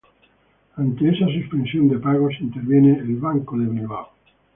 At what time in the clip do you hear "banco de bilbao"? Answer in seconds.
3.17-4.09